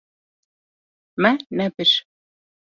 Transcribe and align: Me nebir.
Me 1.21 1.31
nebir. 1.57 1.95